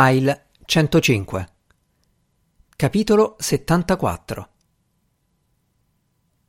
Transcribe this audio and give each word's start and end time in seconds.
File 0.00 0.50
105 0.64 1.48
Capitolo 2.76 3.34
74 3.36 4.48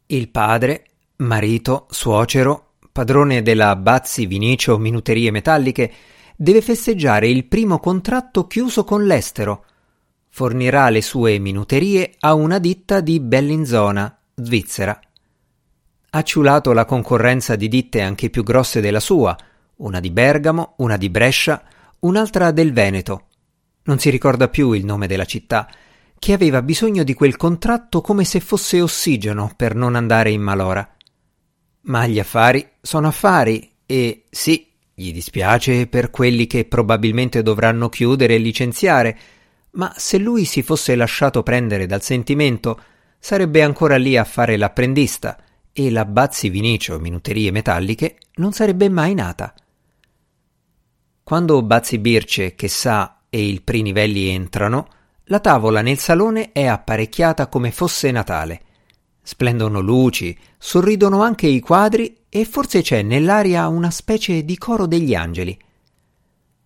Il 0.05 0.29
padre, 0.29 0.85
marito, 1.15 1.87
suocero, 1.89 2.73
padrone 2.91 3.41
della 3.41 3.75
Bazzi 3.75 4.27
Vinicio 4.27 4.77
Minuterie 4.77 5.31
Metalliche, 5.31 5.91
deve 6.35 6.61
festeggiare 6.61 7.27
il 7.27 7.45
primo 7.45 7.79
contratto 7.79 8.45
chiuso 8.45 8.83
con 8.83 9.07
l'estero. 9.07 9.65
Fornirà 10.27 10.87
le 10.89 11.01
sue 11.01 11.39
minuterie 11.39 12.17
a 12.19 12.35
una 12.35 12.59
ditta 12.59 12.99
di 12.99 13.19
Bellinzona, 13.19 14.15
Svizzera. 14.35 14.99
Ha 16.11 16.21
ciulato 16.21 16.71
la 16.71 16.85
concorrenza 16.85 17.55
di 17.55 17.67
ditte 17.67 18.01
anche 18.01 18.29
più 18.29 18.43
grosse 18.43 18.79
della 18.79 18.99
sua, 18.99 19.35
una 19.77 19.99
di 19.99 20.11
Bergamo, 20.11 20.75
una 20.77 20.97
di 20.97 21.09
Brescia, 21.09 21.63
un'altra 22.01 22.51
del 22.51 22.73
Veneto. 22.73 23.23
Non 23.89 23.97
si 23.97 24.11
ricorda 24.11 24.49
più 24.49 24.73
il 24.73 24.85
nome 24.85 25.07
della 25.07 25.25
città, 25.25 25.67
che 26.19 26.33
aveva 26.33 26.61
bisogno 26.61 27.01
di 27.01 27.15
quel 27.15 27.35
contratto 27.35 28.01
come 28.01 28.23
se 28.23 28.39
fosse 28.39 28.79
ossigeno 28.81 29.51
per 29.55 29.73
non 29.73 29.95
andare 29.95 30.29
in 30.29 30.43
malora. 30.43 30.87
Ma 31.81 32.05
gli 32.05 32.19
affari 32.19 32.69
sono 32.79 33.07
affari 33.07 33.77
e 33.87 34.25
sì, 34.29 34.67
gli 34.93 35.11
dispiace 35.11 35.87
per 35.87 36.11
quelli 36.11 36.45
che 36.45 36.65
probabilmente 36.65 37.41
dovranno 37.41 37.89
chiudere 37.89 38.35
e 38.35 38.37
licenziare, 38.37 39.17
ma 39.71 39.91
se 39.97 40.19
lui 40.19 40.45
si 40.45 40.61
fosse 40.61 40.95
lasciato 40.95 41.41
prendere 41.41 41.87
dal 41.87 42.03
sentimento, 42.03 42.79
sarebbe 43.17 43.63
ancora 43.63 43.97
lì 43.97 44.15
a 44.17 44.23
fare 44.23 44.55
l'apprendista 44.55 45.35
e 45.73 45.89
la 45.89 46.05
Bazzi 46.05 46.49
Vinicio 46.49 46.99
Minuterie 46.99 47.49
Metalliche 47.49 48.17
non 48.35 48.53
sarebbe 48.53 48.87
mai 48.87 49.15
nata. 49.15 49.51
Quando 51.23 51.63
Bazzi 51.63 51.97
Birce, 51.97 52.53
che 52.53 52.67
sa 52.67 53.18
e 53.29 53.47
il 53.47 53.61
Prinivelli 53.61 54.27
entrano, 54.29 54.87
la 55.25 55.39
tavola 55.39 55.81
nel 55.81 55.99
salone 55.99 56.51
è 56.51 56.65
apparecchiata 56.65 57.47
come 57.47 57.71
fosse 57.71 58.11
Natale. 58.11 58.61
Splendono 59.21 59.79
luci, 59.79 60.35
sorridono 60.57 61.21
anche 61.21 61.47
i 61.47 61.59
quadri 61.59 62.23
e 62.29 62.45
forse 62.45 62.81
c'è 62.81 63.03
nell'aria 63.03 63.67
una 63.67 63.91
specie 63.91 64.43
di 64.43 64.57
coro 64.57 64.87
degli 64.87 65.13
angeli. 65.13 65.57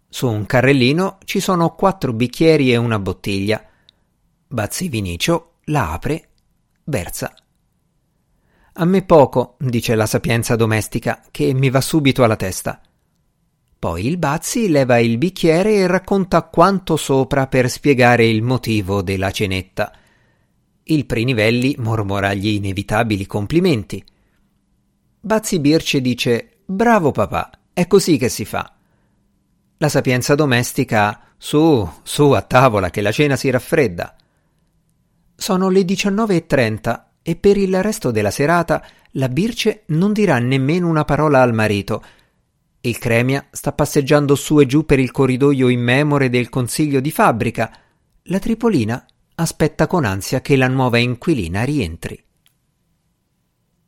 Su 0.08 0.30
un 0.30 0.46
carrellino 0.46 1.18
ci 1.26 1.40
sono 1.40 1.76
quattro 1.76 2.14
bicchieri 2.14 2.72
e 2.72 2.78
una 2.78 3.00
bottiglia. 3.00 3.66
Bazzi 4.48 4.88
Vinicio 4.88 5.56
la 5.66 5.92
apre, 5.92 6.30
versa. 6.86 7.34
A 8.74 8.86
me 8.86 9.04
poco, 9.04 9.56
dice 9.60 9.96
la 9.96 10.06
sapienza 10.06 10.56
domestica, 10.56 11.22
che 11.32 11.54
mi 11.54 11.70
va 11.70 11.82
subito 11.82 12.24
alla 12.24 12.36
testa. 12.36 12.82
Poi 13.84 14.08
il 14.08 14.18
Bazzi 14.18 14.70
leva 14.70 14.98
il 14.98 15.18
bicchiere 15.18 15.74
e 15.74 15.88
racconta 15.88 16.44
quanto 16.44 16.96
sopra 16.96 17.48
per 17.48 17.70
spiegare 17.70 18.26
il 18.26 18.42
motivo 18.42 19.02
della 19.02 19.30
cenetta. 19.30 19.92
Il 20.84 21.06
Prinivelli 21.06 21.76
mormora 21.80 22.34
gli 22.34 22.48
inevitabili 22.48 23.26
complimenti. 23.26 24.02
Bazzi 25.20 25.60
Birce 25.60 26.00
dice 26.00 26.60
Bravo 26.64 27.12
papà, 27.12 27.50
è 27.74 27.86
così 27.86 28.16
che 28.16 28.30
si 28.30 28.46
fa. 28.46 28.74
La 29.80 29.90
sapienza 29.90 30.34
domestica 30.34 31.20
Su, 31.36 31.86
su 32.04 32.32
a 32.32 32.42
tavola 32.42 32.90
che 32.90 33.02
la 33.02 33.12
cena 33.12 33.36
si 33.36 33.50
raffredda. 33.50 34.16
Sono 35.36 35.68
le 35.68 35.82
19.30 35.82 37.02
e 37.22 37.36
per 37.36 37.58
il 37.58 37.84
resto 37.84 38.12
della 38.12 38.32
serata 38.32 38.82
la 39.16 39.28
Birce 39.28 39.84
non 39.88 40.14
dirà 40.14 40.40
nemmeno 40.40 40.88
una 40.88 41.04
parola 41.04 41.42
al 41.42 41.54
marito 41.54 42.02
il 42.86 42.98
Cremia 42.98 43.48
sta 43.50 43.72
passeggiando 43.72 44.36
su 44.36 44.60
e 44.60 44.66
giù 44.66 44.86
per 44.86 45.00
il 45.00 45.12
corridoio 45.12 45.70
immemore 45.70 46.30
del 46.30 46.50
consiglio 46.50 47.00
di 47.00 47.12
fabbrica. 47.12 47.72
La 48.24 48.40
Tripolina 48.40 49.06
aspetta 49.36 49.88
con 49.88 50.04
ansia 50.04 50.42
che 50.42 50.58
la 50.58 50.68
nuova 50.68 50.98
inquilina 50.98 51.64
rientri. 51.64 52.22